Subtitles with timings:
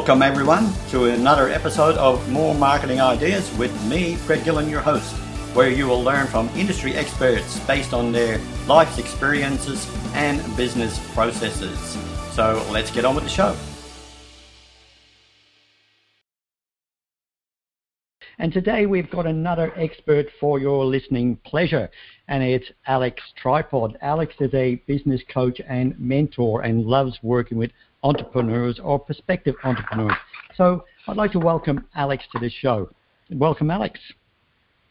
[0.00, 5.14] Welcome, everyone, to another episode of More Marketing Ideas with me, Fred Gillen, your host,
[5.54, 11.78] where you will learn from industry experts based on their life's experiences and business processes.
[12.32, 13.54] So let's get on with the show.
[18.38, 21.90] And today we've got another expert for your listening pleasure,
[22.26, 23.98] and it's Alex Tripod.
[24.00, 27.70] Alex is a business coach and mentor and loves working with
[28.02, 30.16] entrepreneurs or prospective entrepreneurs.
[30.56, 32.90] So I'd like to welcome Alex to this show.
[33.30, 34.00] Welcome, Alex.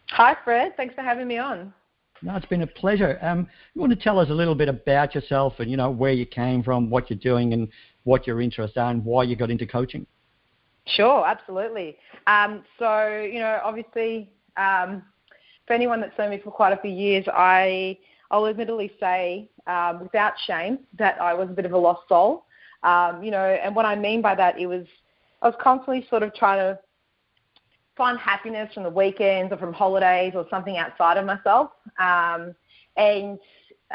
[0.10, 0.76] Hi, Fred.
[0.78, 1.74] Thanks for having me on.
[2.22, 3.18] No, it's been a pleasure.
[3.22, 6.12] Um, you want to tell us a little bit about yourself and you know where
[6.12, 7.70] you came from, what you're doing, and
[8.04, 10.06] what your interests are, and why you got into coaching?
[10.86, 11.98] Sure, absolutely.
[12.28, 15.04] Um, so, you know, obviously, um,
[15.66, 17.98] for anyone that's known me for quite a few years, I,
[18.32, 22.46] I'll admittedly say um, without shame that I was a bit of a lost soul.
[22.84, 24.86] Um, you know, and what I mean by that, it was
[25.42, 26.80] I was constantly sort of trying to
[27.96, 31.72] find happiness from the weekends or from holidays or something outside of myself.
[32.00, 32.56] Um,
[32.98, 33.38] and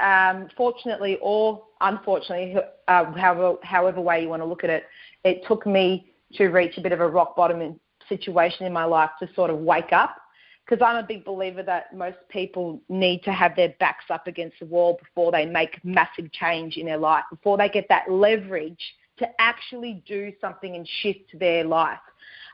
[0.00, 2.56] um, fortunately or unfortunately,
[2.88, 4.84] uh, however, however way you want to look at it,
[5.24, 9.10] it took me to reach a bit of a rock bottom situation in my life
[9.20, 10.16] to sort of wake up.
[10.64, 14.60] Because I'm a big believer that most people need to have their backs up against
[14.60, 18.94] the wall before they make massive change in their life, before they get that leverage
[19.18, 21.98] to actually do something and shift their life.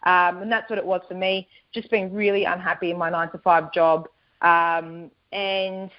[0.05, 1.49] Um, and that's what it was for me.
[1.73, 4.09] Just being really unhappy in my nine to five job.
[4.43, 5.91] Um, and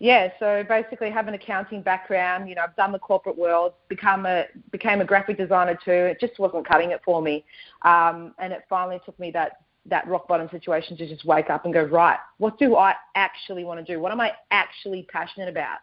[0.00, 2.48] yeah, so basically have an accounting background.
[2.48, 5.90] You know, I've done the corporate world, become a became a graphic designer too.
[5.92, 7.44] It just wasn't cutting it for me,
[7.82, 9.60] um, and it finally took me that
[9.90, 12.18] that rock bottom situation to just wake up and go right.
[12.38, 14.00] What do I actually want to do?
[14.00, 15.78] What am I actually passionate about?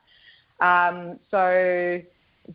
[0.60, 2.02] Um, so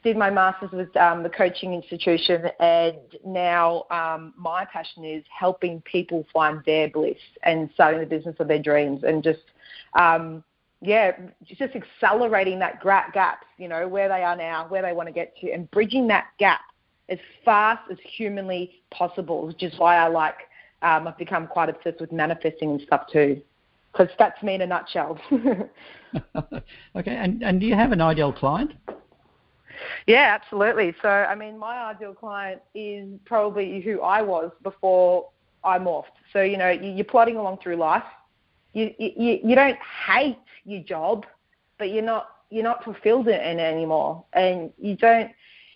[0.02, 5.82] did my masters with um, the coaching institution, and now um, my passion is helping
[5.82, 9.42] people find their bliss and starting the business of their dreams, and just
[9.98, 10.42] um,
[10.80, 11.12] yeah,
[11.44, 15.36] just accelerating that gap, you know, where they are now, where they want to get
[15.36, 16.62] to, and bridging that gap
[17.08, 20.34] as fast as humanly possible, which is why I like,
[20.82, 23.40] um, I've become quite obsessed with manifesting and stuff too,
[23.92, 25.18] because that's me in a nutshell.
[26.96, 28.72] okay, and, and do you have an ideal client?
[30.06, 30.94] Yeah, absolutely.
[31.02, 35.28] So, I mean, my ideal client is probably who I was before
[35.64, 36.04] I morphed.
[36.32, 38.04] So, you know, you're plodding along through life
[38.72, 41.26] you, you you don't hate your job,
[41.78, 45.30] but you're not you're not fulfilled in it anymore, and you don't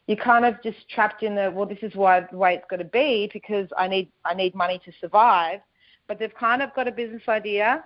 [0.07, 2.77] you're kind of just trapped in the well this is why the way it's got
[2.77, 5.61] to be because I need I need money to survive,
[6.07, 7.85] but they've kind of got a business idea,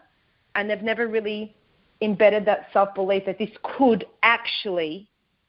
[0.55, 1.55] and they've never really
[2.03, 5.09] embedded that self belief that this could actually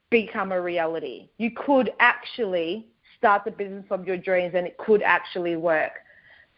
[0.09, 1.29] become a reality.
[1.37, 5.91] You could actually start the business of your dreams and it could actually work.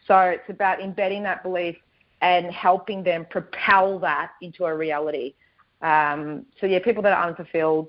[0.06, 1.76] So it's about embedding that belief
[2.20, 5.34] and helping them propel that into a reality.
[5.82, 7.88] Um, so yeah, people that are unfulfilled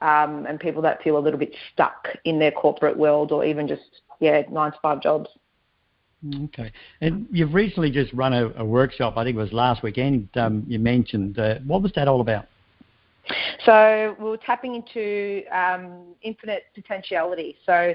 [0.00, 3.66] um, and people that feel a little bit stuck in their corporate world or even
[3.66, 5.28] just yeah nine to five jobs.
[6.44, 6.72] Okay,
[7.02, 9.14] and you've recently just run a, a workshop.
[9.16, 10.28] I think it was last weekend.
[10.36, 12.46] Um, you mentioned uh, what was that all about?
[13.64, 17.56] So we were tapping into um, infinite potentiality.
[17.64, 17.94] So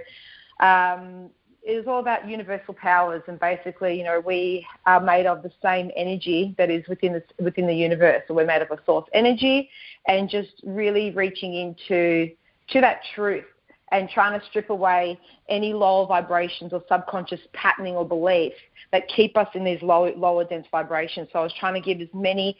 [0.59, 1.29] um,
[1.69, 5.51] it is all about universal powers, and basically, you know, we are made of the
[5.61, 8.23] same energy that is within the within the universe.
[8.27, 9.69] So we're made of a source energy,
[10.07, 12.31] and just really reaching into
[12.71, 13.45] to that truth
[13.91, 18.55] and trying to strip away any lower vibrations or subconscious patterning or beliefs
[18.91, 21.27] that keep us in these low, lower dense vibrations.
[21.33, 22.55] So I was trying to give as many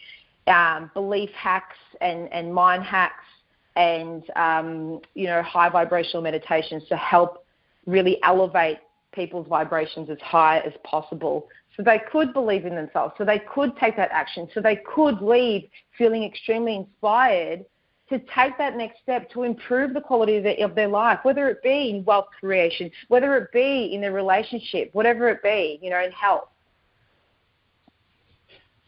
[0.48, 3.26] um, belief hacks and, and mind hacks
[3.76, 7.44] and um, you know high vibrational meditations to help
[7.88, 8.78] really elevate
[9.12, 13.76] people's vibrations as high as possible so they could believe in themselves, so they could
[13.78, 15.64] take that action, so they could leave
[15.98, 17.66] feeling extremely inspired
[18.10, 21.62] to take that next step to improve the quality of, of their life, whether it
[21.62, 26.04] be in wealth creation, whether it be in their relationship, whatever it be, you know,
[26.04, 26.50] in health.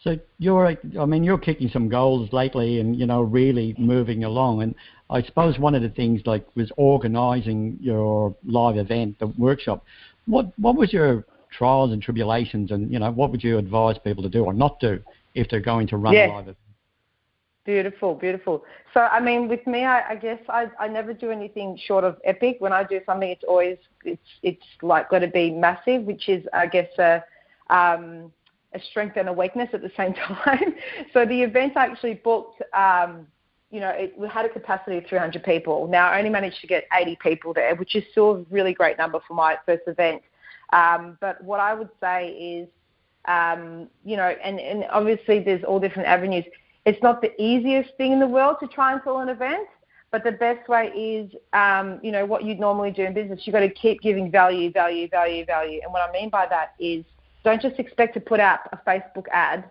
[0.03, 4.63] So you're, I mean, you're kicking some goals lately, and you know, really moving along.
[4.63, 4.73] And
[5.11, 9.85] I suppose one of the things like was organising your live event, the workshop.
[10.31, 14.23] What what was your trials and tribulations, and you know what would you advise people
[14.23, 15.03] to do or not do
[15.35, 16.27] if they're going to run yeah.
[16.27, 16.55] live?
[17.65, 18.63] Beautiful, beautiful.
[18.93, 22.17] So, I mean, with me, I, I guess I, I never do anything short of
[22.23, 22.55] epic.
[22.59, 26.45] When I do something, it's always it's it's like got to be massive, which is,
[26.53, 27.23] I guess, a
[27.69, 28.31] um,
[28.73, 30.13] a strength and a weakness at the same
[30.45, 30.75] time.
[31.13, 33.27] so the event actually booked um,
[33.71, 35.87] you know, it, we had a capacity of 300 people.
[35.87, 38.97] Now I only managed to get 80 people there, which is still a really great
[38.97, 40.21] number for my first event.
[40.73, 42.67] Um, but what I would say is,
[43.25, 46.43] um, you know, and, and obviously there's all different avenues.
[46.85, 49.67] It's not the easiest thing in the world to try and fill an event,
[50.11, 53.41] but the best way is, um, you know, what you'd normally do in business.
[53.43, 55.79] You've got to keep giving value, value, value, value.
[55.83, 57.05] And what I mean by that is
[57.43, 59.69] don't just expect to put out a Facebook ad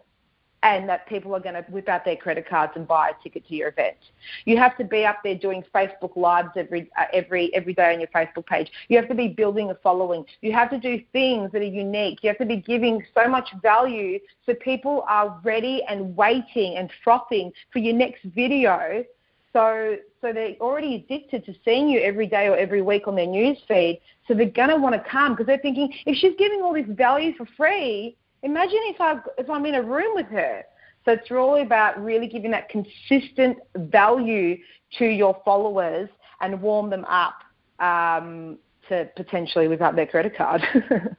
[0.62, 3.46] and that people are going to whip out their credit cards and buy a ticket
[3.48, 3.96] to your event.
[4.44, 8.00] You have to be up there doing Facebook lives every uh, every every day on
[8.00, 8.70] your Facebook page.
[8.88, 10.24] You have to be building a following.
[10.42, 12.22] You have to do things that are unique.
[12.22, 16.90] You have to be giving so much value so people are ready and waiting and
[17.02, 19.04] frothing for your next video.
[19.52, 23.26] So so they're already addicted to seeing you every day or every week on their
[23.26, 24.00] news feed.
[24.28, 27.32] So they're gonna want to come because they're thinking if she's giving all this value
[27.36, 30.64] for free, Imagine if I if I'm in a room with her.
[31.04, 34.58] So it's really about really giving that consistent value
[34.98, 36.08] to your followers
[36.40, 37.38] and warm them up
[37.78, 38.58] um,
[38.88, 40.62] to potentially without their credit card.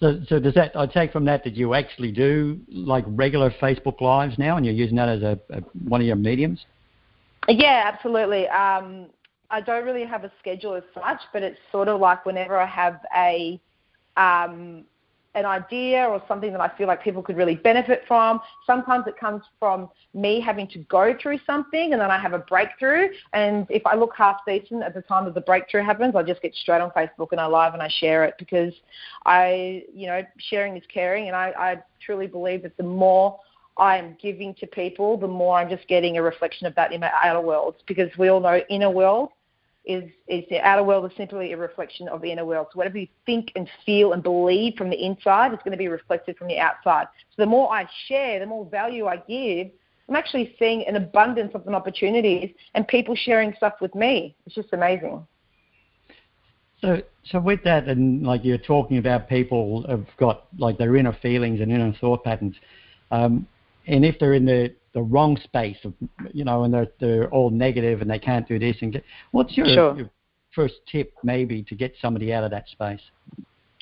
[0.00, 0.76] so, so does that?
[0.76, 4.74] I take from that that you actually do like regular Facebook lives now, and you're
[4.74, 6.64] using that as a, a one of your mediums.
[7.48, 8.46] Yeah, absolutely.
[8.48, 9.06] Um,
[9.50, 12.66] I don't really have a schedule as such, but it's sort of like whenever I
[12.66, 13.58] have a
[14.18, 14.84] um,
[15.34, 18.40] an idea or something that I feel like people could really benefit from.
[18.66, 22.38] Sometimes it comes from me having to go through something and then I have a
[22.38, 23.08] breakthrough.
[23.32, 26.42] And if I look half decent at the time that the breakthrough happens, I just
[26.42, 28.72] get straight on Facebook and I live and I share it because
[29.26, 31.28] I, you know, sharing is caring.
[31.28, 33.38] And I, I truly believe that the more
[33.76, 37.00] I am giving to people, the more I'm just getting a reflection of that in
[37.00, 37.76] my outer world.
[37.86, 39.30] Because we all know inner world
[39.88, 42.68] is, is the outer world is simply a reflection of the inner world.
[42.72, 45.88] So whatever you think and feel and believe from the inside is going to be
[45.88, 47.06] reflected from the outside.
[47.30, 49.68] So the more I share, the more value I give,
[50.08, 54.36] I'm actually seeing an abundance of opportunities and people sharing stuff with me.
[54.46, 55.26] It's just amazing.
[56.80, 61.16] So, so with that, and like you're talking about, people have got like their inner
[61.20, 62.54] feelings and inner thought patterns,
[63.10, 63.46] um,
[63.86, 65.94] and if they're in the the wrong space of
[66.32, 69.56] you know and they're they're all negative and they can't do this and get, what's
[69.56, 69.96] your, sure.
[69.96, 70.10] your
[70.54, 73.00] first tip maybe to get somebody out of that space?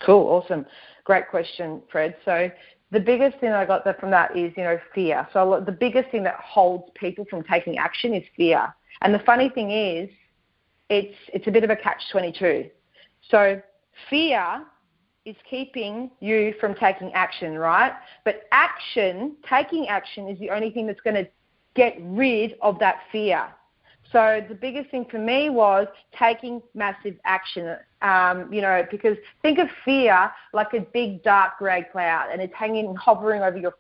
[0.05, 0.27] Cool.
[0.29, 0.67] Awesome.
[1.05, 2.17] Great question fred.
[2.25, 2.51] So
[2.93, 5.27] the biggest thing i got from that is you know fear.
[5.33, 8.75] So the biggest thing that holds people from taking action is fear.
[9.03, 10.11] And the funny thing is
[10.89, 12.71] it's it's a bit of a catch 22
[13.31, 13.61] so
[14.09, 14.65] fear
[15.27, 17.93] is keeping you from taking action, right?
[18.25, 21.29] But action, taking action, is the only thing that's going to
[21.75, 23.49] get rid of that fear.
[24.13, 27.77] So the biggest thing for me was taking massive action.
[28.03, 32.55] Um, you know, because think of fear like a big dark grey cloud, and it's
[32.55, 33.75] hanging, hovering over your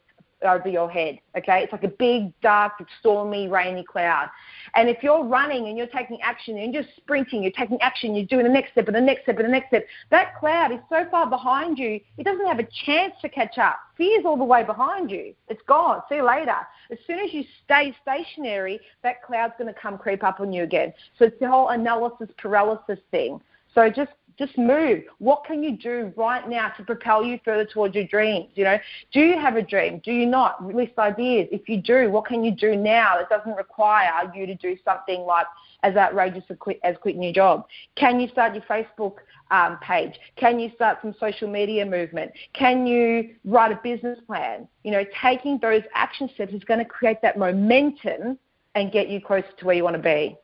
[0.47, 1.19] over your head.
[1.37, 4.29] Okay, it's like a big, dark, stormy, rainy cloud.
[4.75, 8.27] And if you're running and you're taking action and you're sprinting, you're taking action, you're
[8.27, 10.81] doing the next step and the next step and the next step, that cloud is
[10.89, 13.79] so far behind you, it doesn't have a chance to catch up.
[13.97, 15.35] Fear's all the way behind you.
[15.49, 16.03] It's gone.
[16.09, 16.57] See you later.
[16.91, 20.63] As soon as you stay stationary, that cloud's going to come creep up on you
[20.63, 20.93] again.
[21.19, 23.41] So it's the whole analysis paralysis thing.
[23.75, 25.03] So just just move.
[25.19, 28.49] What can you do right now to propel you further towards your dreams?
[28.55, 28.79] You know,
[29.13, 30.01] do you have a dream?
[30.05, 30.65] Do you not?
[30.65, 31.49] List ideas.
[31.51, 35.21] If you do, what can you do now that doesn't require you to do something
[35.23, 35.47] like
[35.83, 37.67] as outrageous as, quit, as quitting your job?
[37.97, 39.17] Can you start your Facebook
[39.51, 40.15] um, page?
[40.37, 42.33] Can you start some social media movement?
[42.53, 44.69] Can you write a business plan?
[44.85, 48.39] You know, taking those action steps is going to create that momentum
[48.75, 50.37] and get you closer to where you want to be.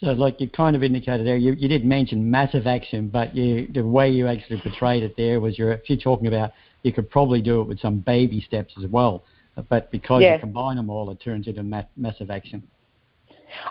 [0.00, 3.66] So, like you kind of indicated there, you, you did mention massive action, but you,
[3.72, 7.40] the way you actually portrayed it there was you're actually talking about you could probably
[7.40, 9.24] do it with some baby steps as well.
[9.70, 10.34] But because yeah.
[10.34, 12.62] you combine them all, it turns into ma- massive action.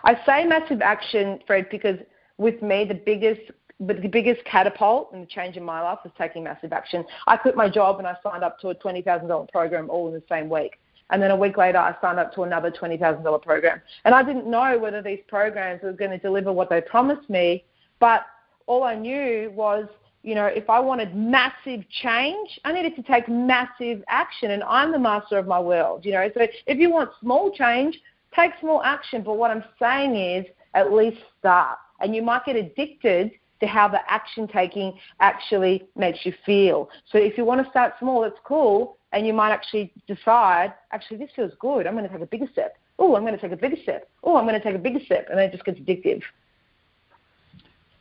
[0.03, 1.99] I say massive action, Fred, because
[2.37, 6.13] with me, the biggest but the biggest catapult and the change in my life was
[6.17, 7.03] taking massive action.
[7.27, 10.23] I quit my job and I signed up to a $20,000 program all in the
[10.29, 10.79] same week.
[11.11, 13.81] And then a week later, I signed up to another $20,000 program.
[14.05, 17.63] And I didn't know whether these programs were going to deliver what they promised me,
[17.99, 18.25] but
[18.65, 19.87] all I knew was,
[20.23, 24.91] you know, if I wanted massive change, I needed to take massive action, and I'm
[24.91, 26.27] the master of my world, you know.
[26.33, 27.99] So if you want small change,
[28.35, 29.21] take small action.
[29.21, 30.45] But what I'm saying is,
[30.75, 31.77] at least start.
[32.01, 33.31] And you might get addicted
[33.61, 36.89] to how the action taking actually makes you feel.
[37.11, 41.17] So if you want to start small, that's cool, and you might actually decide, actually,
[41.17, 41.87] this feels good.
[41.87, 42.75] I'm going to take a bigger step.
[42.99, 44.09] Oh, I'm going to take a bigger step.
[44.23, 46.21] Oh, I'm going to take a bigger step, and then it just gets addictive.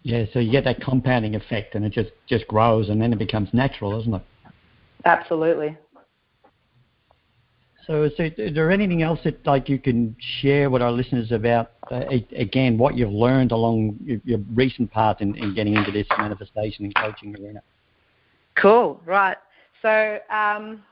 [0.02, 3.18] Yeah, so you get that compounding effect, and it just just grows, and then it
[3.18, 4.22] becomes natural, doesn't it?
[5.04, 5.78] Absolutely.
[7.86, 12.04] So, is there anything else that like you can share with our listeners about uh,
[12.36, 16.86] again what you've learned along your, your recent path in, in, getting into this manifestation
[16.86, 17.60] and coaching arena?
[18.56, 19.36] Cool, right.
[19.82, 20.82] So, um,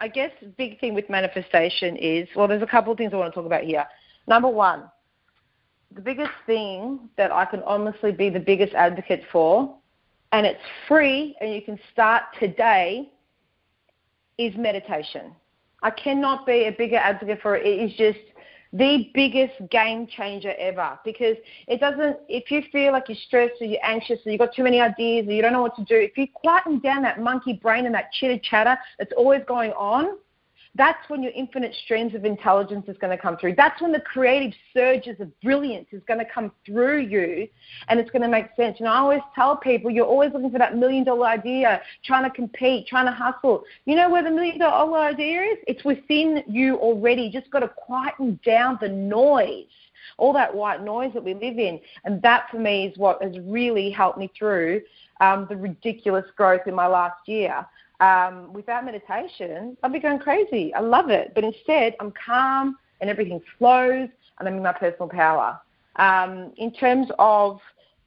[0.00, 3.16] I guess the big thing with manifestation is well, there's a couple of things I
[3.16, 3.86] want to talk about here.
[4.28, 4.84] Number one,
[5.94, 9.74] the biggest thing that I can honestly be the biggest advocate for,
[10.32, 13.10] and it's free and you can start today,
[14.38, 15.32] is meditation.
[15.82, 17.66] I cannot be a bigger advocate for it.
[17.66, 18.18] It is just
[18.72, 20.98] the biggest game changer ever.
[21.04, 21.36] Because
[21.68, 24.62] it doesn't if you feel like you're stressed or you're anxious or you've got too
[24.62, 27.54] many ideas or you don't know what to do if you quieten down that monkey
[27.54, 30.16] brain and that chitter chatter that's always going on
[30.76, 33.54] that's when your infinite streams of intelligence is going to come through.
[33.56, 37.48] That's when the creative surges of brilliance is going to come through you
[37.88, 38.76] and it's going to make sense.
[38.78, 42.30] And I always tell people you're always looking for that million dollar idea, trying to
[42.30, 43.64] compete, trying to hustle.
[43.84, 45.58] You know where the million dollar idea is?
[45.66, 47.22] It's within you already.
[47.22, 49.64] You just got to quieten down the noise
[50.18, 51.80] all that white noise that we live in.
[52.04, 54.80] And that for me is what has really helped me through
[55.20, 57.66] um, the ridiculous growth in my last year
[58.00, 60.72] um, without meditation, I'd be going crazy.
[60.74, 61.32] I love it.
[61.34, 65.58] But instead, I'm calm and everything flows and I'm in my personal power.
[65.96, 67.60] Um, in terms of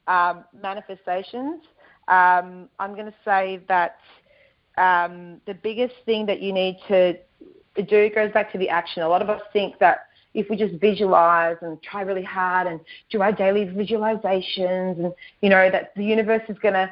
[0.06, 1.62] um, manifestations,
[2.08, 3.98] um, I'm going to say that
[4.78, 7.14] um, the biggest thing that you need to
[7.88, 9.02] do goes back to the action.
[9.02, 12.80] A lot of us think that if we just visualize and try really hard and
[13.10, 16.90] do our daily visualizations and you know that the universe is going to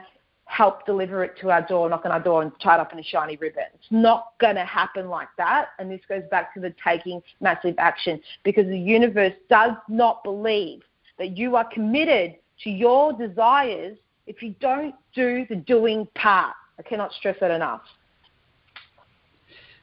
[0.48, 2.98] help deliver it to our door, knock on our door, and tie it up in
[2.98, 3.64] a shiny ribbon.
[3.74, 5.68] It's not going to happen like that.
[5.78, 10.82] And this goes back to the taking massive action because the universe does not believe
[11.18, 16.54] that you are committed to your desires if you don't do the doing part.
[16.78, 17.82] I cannot stress that enough.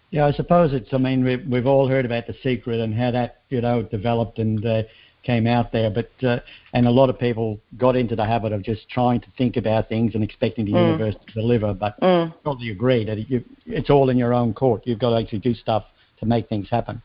[0.09, 0.93] Yeah, I suppose it's.
[0.93, 4.39] I mean, we've we've all heard about the secret and how that you know developed,
[4.39, 4.83] and uh,
[5.25, 5.89] came out there.
[5.89, 6.39] But uh,
[6.73, 9.89] and a lot of people got into the habit of just trying to think about
[9.89, 10.91] things and expecting the mm.
[10.91, 11.73] universe to deliver.
[11.73, 12.33] But mm.
[12.43, 14.83] totally agree that you, it's all in your own court.
[14.85, 15.85] You've got to actually do stuff
[16.19, 17.01] to make things happen.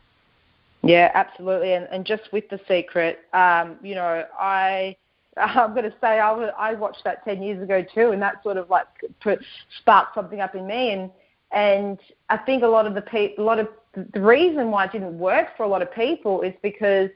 [0.82, 1.74] Yeah, absolutely.
[1.74, 4.96] And and just with the secret, um, you know, I.
[5.36, 8.42] I'm going to say I, was, I watched that 10 years ago too, and that
[8.42, 8.86] sort of like
[9.22, 9.38] put,
[9.78, 10.90] sparked something up in me.
[10.90, 11.10] And
[11.52, 11.98] and
[12.28, 15.18] I think a lot of the pe- a lot of the reason why it didn't
[15.18, 17.10] work for a lot of people is because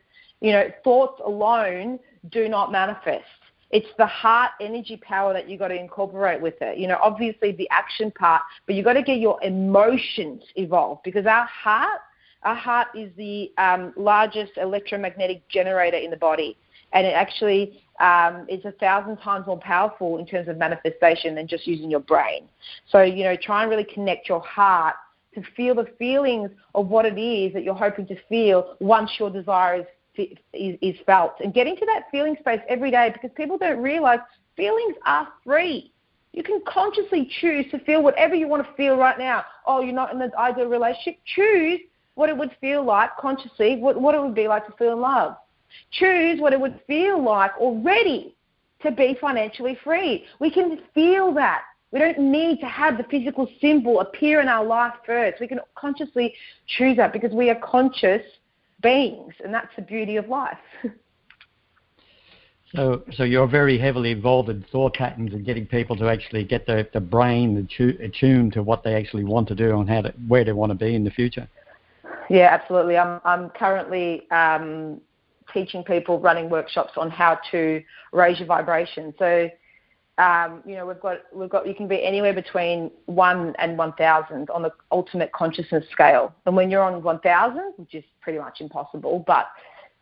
[0.44, 1.98] you know, thoughts alone
[2.30, 3.24] do not manifest.
[3.70, 6.76] It's the heart energy power that you've got to incorporate with it.
[6.76, 11.24] You know, obviously the action part, but you've got to get your emotions evolved because
[11.24, 11.98] our heart,
[12.42, 16.58] our heart is the um, largest electromagnetic generator in the body,
[16.92, 21.48] and it actually um, is a thousand times more powerful in terms of manifestation than
[21.48, 22.48] just using your brain.
[22.90, 24.96] So you know, try and really connect your heart
[25.34, 29.30] to feel the feelings of what it is that you're hoping to feel once your
[29.30, 29.86] desire is
[30.16, 34.20] is, is felt and get into that feeling space every day because people don't realize
[34.56, 35.92] feelings are free.
[36.32, 39.44] You can consciously choose to feel whatever you want to feel right now.
[39.66, 41.20] Oh, you're not in the ideal relationship.
[41.24, 41.80] Choose
[42.14, 45.00] what it would feel like consciously, what, what it would be like to feel in
[45.00, 45.36] love.
[45.92, 48.34] Choose what it would feel like already
[48.82, 50.24] to be financially free.
[50.40, 51.62] We can feel that.
[51.92, 55.40] We don't need to have the physical symbol appear in our life first.
[55.40, 56.34] We can consciously
[56.66, 58.22] choose that because we are conscious
[58.84, 60.58] beings, and that's the beauty of life.
[62.74, 66.66] so, so you're very heavily involved in thought patterns and getting people to actually get
[66.66, 67.68] the, the brain
[68.00, 70.76] attuned to what they actually want to do and how to, where they want to
[70.76, 71.48] be in the future.
[72.30, 72.96] Yeah, absolutely.
[72.96, 75.00] I'm I'm currently um,
[75.52, 79.12] teaching people running workshops on how to raise your vibration.
[79.18, 79.50] So
[80.18, 83.92] um, you know, we've got we've got you can be anywhere between one and one
[83.94, 86.32] thousand on the ultimate consciousness scale.
[86.46, 89.48] And when you're on one thousand, which is pretty much impossible, but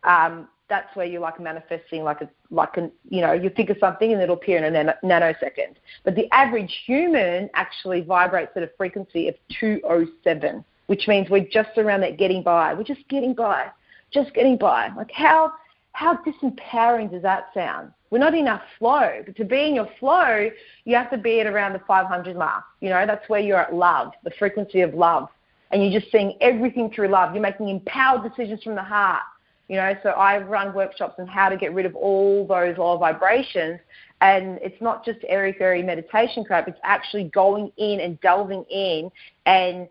[0.03, 3.77] um, that's where you're like manifesting like a like a you know you think of
[3.79, 5.75] something and it'll appear in a nanosecond.
[6.03, 11.77] But the average human actually vibrates at a frequency of 207, which means we're just
[11.77, 12.75] around that getting by.
[12.75, 13.67] We're just getting by,
[14.11, 14.89] just getting by.
[14.95, 15.53] Like how
[15.93, 17.91] how disempowering does that sound?
[18.09, 19.21] We're not in our flow.
[19.25, 20.49] But to be in your flow,
[20.85, 22.63] you have to be at around the 500 mark.
[22.81, 25.29] You know, that's where you're at love, the frequency of love.
[25.71, 27.33] And you're just seeing everything through love.
[27.33, 29.23] You're making empowered decisions from the heart.
[29.69, 32.97] You know, so I run workshops on how to get rid of all those low
[32.97, 33.79] vibrations.
[34.21, 36.67] And it's not just airy fairy meditation crap.
[36.67, 39.09] It's actually going in and delving in
[39.45, 39.87] and,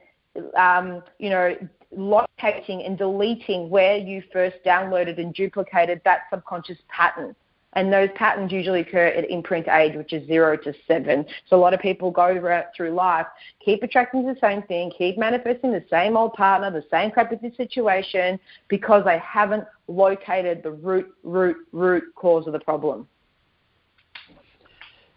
[0.56, 1.56] um, you know,
[1.96, 7.34] locating and deleting where you first downloaded and duplicated that subconscious pattern
[7.74, 11.24] And those patterns usually occur at imprint age, which is zero to seven.
[11.48, 12.38] So a lot of people go
[12.76, 13.26] through life,
[13.64, 18.38] keep attracting the same thing, keep manifesting the same old partner, the same crappy situation,
[18.68, 23.08] because they haven't located the root, root, root cause of the problem.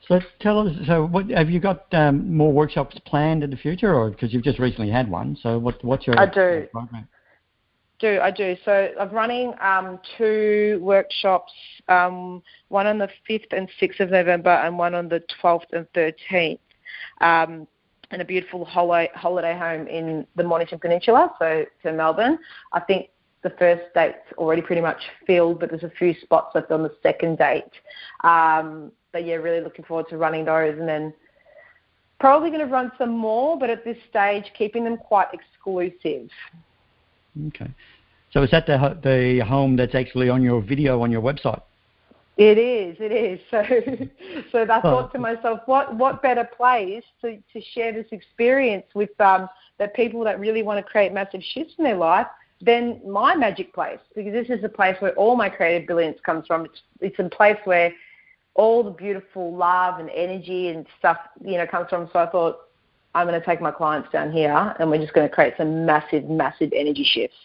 [0.08, 0.76] So tell us.
[0.86, 4.44] So, what have you got um, more workshops planned in the future, or because you've
[4.44, 5.38] just recently had one?
[5.42, 6.68] So, what what's your I do.
[6.72, 7.08] program?
[8.00, 8.90] Do I do so?
[9.00, 11.52] I'm running um, two workshops,
[11.88, 15.88] um, one on the 5th and 6th of November, and one on the 12th and
[15.94, 16.60] 13th,
[17.22, 17.66] um,
[18.12, 22.38] in a beautiful holiday, holiday home in the Mornington Peninsula, so to Melbourne.
[22.74, 23.12] I think
[23.44, 26.94] the first date's already pretty much filled, but there's a few spots left on the
[27.02, 27.64] second date.
[28.26, 31.13] Um, but yeah, really looking forward to running those, and then
[32.19, 36.29] probably going to run some more, but at this stage, keeping them quite exclusive.
[37.48, 37.72] Okay.
[38.34, 41.62] So is that the the home that's actually on your video on your website?
[42.36, 43.39] It is, it is.
[43.50, 43.63] So,
[44.51, 49.17] so I thought to myself, what what better place to, to share this experience with
[49.22, 49.48] um,
[49.79, 52.27] the people that really want to create massive shifts in their life
[52.60, 54.00] than my magic place?
[54.13, 56.65] Because this is the place where all my creative brilliance comes from.
[56.65, 57.93] It's it's a place where
[58.56, 62.10] all the beautiful love and energy and stuff you know comes from.
[62.12, 62.60] So I thought
[63.14, 65.86] I'm going to take my clients down here, and we're just going to create some
[65.86, 67.38] massive, massive energy shifts.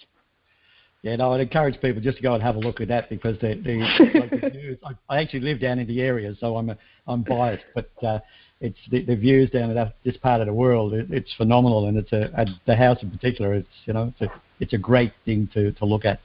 [1.02, 3.38] Yeah, no, I'd encourage people just to go and have a look at that because
[3.40, 6.70] the, the, like the views, I, I actually live down in the area, so I'm
[6.70, 6.76] a,
[7.06, 8.18] I'm biased, but uh,
[8.60, 10.92] it's the, the views down at this part of the world.
[10.92, 13.54] It, it's phenomenal, and it's a, the house in particular.
[13.54, 16.20] It's you know it's a it's a great thing to to look at.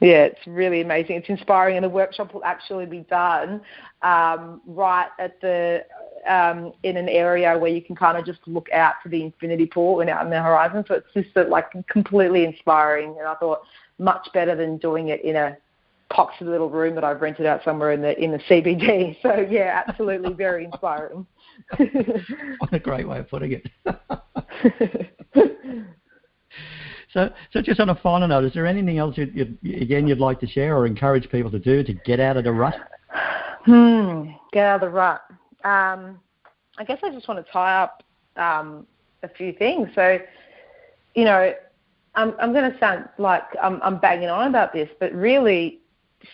[0.00, 1.16] Yeah, it's really amazing.
[1.16, 3.62] It's inspiring, and the workshop will actually be done
[4.02, 5.84] um, right at the
[6.28, 9.66] um, in an area where you can kind of just look out to the infinity
[9.66, 10.84] pool and out in the horizon.
[10.86, 13.16] So it's just uh, like completely inspiring.
[13.18, 13.60] And I thought
[13.98, 15.56] much better than doing it in a
[16.12, 19.16] poxy little room that I've rented out somewhere in the in the CBD.
[19.22, 21.26] So yeah, absolutely very inspiring.
[22.58, 25.10] what a great way of putting it.
[27.16, 29.30] so, so just on a final note, is there anything else you,
[29.62, 32.44] you, again you'd like to share or encourage people to do to get out of
[32.44, 32.76] the rut?
[33.64, 35.22] Hmm, get out of the rut
[35.66, 36.20] um,
[36.78, 38.04] I guess I just want to tie up
[38.36, 38.86] um,
[39.22, 39.88] a few things.
[39.94, 40.18] So,
[41.14, 41.52] you know,
[42.14, 45.80] I'm, I'm going to sound like I'm, I'm banging on about this, but really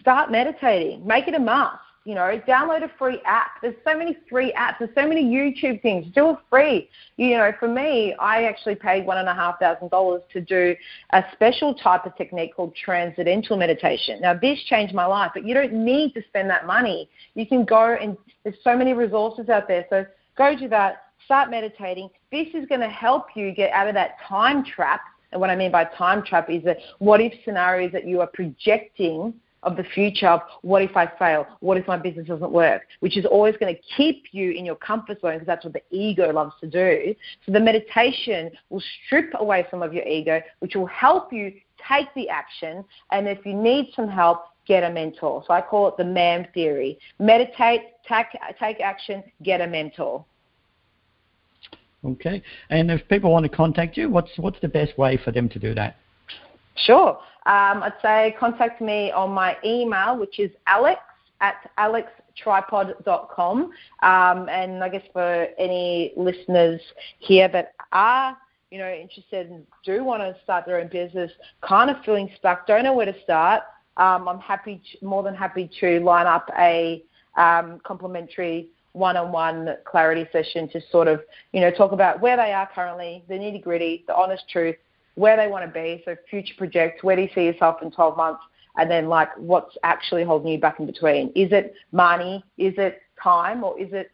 [0.01, 1.07] start meditating.
[1.07, 1.79] Make it a must.
[2.05, 3.63] You know, download a free app.
[3.63, 4.79] There's so many free apps.
[4.81, 6.07] There's so many YouTube things.
[6.15, 6.89] Do it free.
[7.17, 10.75] You know, for me, I actually paid one and a half thousand dollars to do
[11.11, 14.21] a special type of technique called transcendental meditation.
[14.21, 17.09] Now, this changed my life, but you don't need to spend that money.
[17.35, 19.87] You can go and there's so many resources out there.
[19.89, 20.05] So
[20.37, 21.05] go do that.
[21.25, 22.11] Start meditating.
[22.33, 25.03] This is going to help you get out of that time trap.
[25.31, 28.27] And what I mean by time trap is that what if scenarios that you are
[28.27, 31.47] projecting of the future of what if I fail?
[31.61, 32.83] What if my business doesn't work?
[33.01, 35.83] Which is always going to keep you in your comfort zone because that's what the
[35.91, 37.15] ego loves to do.
[37.47, 41.53] So the meditation will strip away some of your ego, which will help you
[41.89, 42.85] take the action.
[43.11, 45.43] And if you need some help, get a mentor.
[45.47, 46.99] So I call it the MAM theory.
[47.19, 48.27] Meditate, take,
[48.59, 50.25] take action, get a mentor.
[52.05, 52.43] Okay.
[52.71, 55.59] And if people want to contact you, what's what's the best way for them to
[55.59, 55.97] do that?
[56.75, 57.19] Sure.
[57.45, 61.01] Um, I'd say contact me on my email, which is alex
[61.41, 63.63] at alextripod.com.
[64.03, 66.81] Um, and I guess for any listeners
[67.19, 68.37] here that are
[68.73, 71.31] you know, interested and do want to start their own business,
[71.61, 73.63] kind of feeling stuck, don't know where to start,
[73.99, 77.05] um, I'm happy, to, more than happy to line up a
[77.37, 81.21] um, complimentary one-on-one clarity session to sort of,
[81.53, 84.77] you know, talk about where they are currently, the nitty-gritty, the honest truth,
[85.15, 88.17] where they want to be, so future projects, where do you see yourself in 12
[88.17, 88.43] months,
[88.77, 91.29] and then like what's actually holding you back in between.
[91.35, 92.43] Is it money?
[92.57, 93.65] Is it time?
[93.65, 94.11] Or is it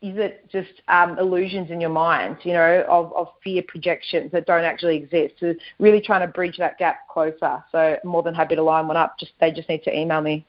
[0.00, 4.46] is it just um, illusions in your mind, you know, of, of fear projections that
[4.46, 5.34] don't actually exist?
[5.40, 7.62] So really trying to bridge that gap closer.
[7.72, 9.18] So more than happy to line one up.
[9.18, 10.46] Just they just need to email me.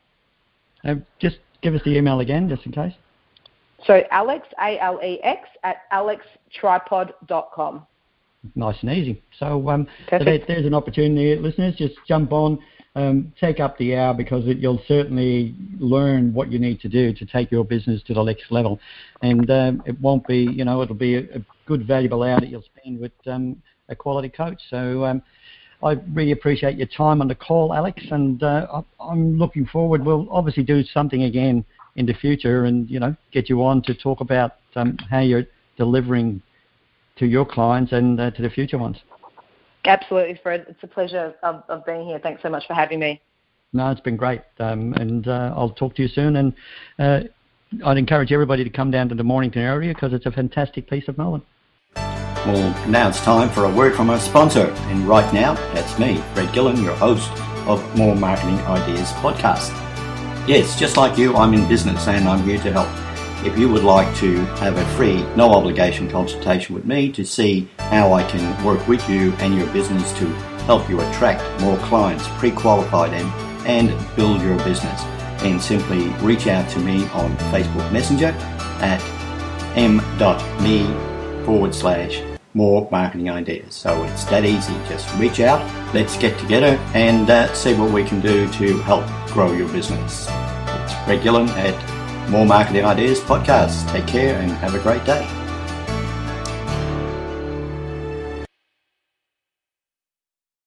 [0.84, 2.94] Uh, just give us the email again, just in case.
[3.86, 7.86] So Alex A L E X at alextripod.com.
[8.56, 9.22] Nice and easy.
[9.40, 11.76] So, um, so there's an opportunity, listeners.
[11.76, 12.60] Just jump on
[12.98, 17.14] um, take up the hour because it, you'll certainly learn what you need to do
[17.14, 18.80] to take your business to the next level.
[19.22, 22.50] And um, it won't be, you know, it'll be a, a good, valuable hour that
[22.50, 24.60] you'll spend with um, a quality coach.
[24.72, 25.22] So um,
[25.84, 30.04] I really appreciate your time on the call, Alex, and uh, I'm looking forward.
[30.04, 31.64] We'll obviously do something again
[31.98, 35.46] in the future and, you know, get you on to talk about um, how you're
[35.78, 36.42] delivering
[37.18, 38.98] to your clients and uh, to the future ones.
[39.86, 40.66] Absolutely, Fred.
[40.68, 42.20] It's a pleasure of, of being here.
[42.20, 43.22] Thanks so much for having me.
[43.74, 46.38] No, it's been great, um, and uh, I'll talk to you soon.
[46.38, 46.54] And
[47.00, 47.22] uh,
[47.86, 51.08] I'd encourage everybody to come down to the Mornington area because it's a fantastic piece
[51.08, 51.44] of Melbourne.
[51.96, 56.24] Well, now it's time for a word from our sponsor, and right now, that's me,
[56.34, 57.30] Fred Gillen, your host
[57.68, 59.72] of More Marketing Ideas podcast.
[60.48, 63.17] Yes, just like you, I'm in business and I'm here to help.
[63.48, 67.70] If you would like to have a free, no obligation consultation with me to see
[67.78, 70.26] how I can work with you and your business to
[70.68, 73.26] help you attract more clients, pre qualify them,
[73.66, 75.02] and build your business,
[75.42, 78.36] then simply reach out to me on Facebook Messenger
[78.82, 79.02] at
[79.78, 80.84] m.me
[81.46, 82.22] forward slash
[82.54, 83.74] more marketing ideas.
[83.74, 84.74] So it's that easy.
[84.90, 89.06] Just reach out, let's get together and uh, see what we can do to help
[89.32, 90.28] grow your business.
[90.30, 91.97] It's Gillen at
[92.30, 93.90] More Marketing Ideas Podcast.
[93.92, 95.47] Take care and have a great day.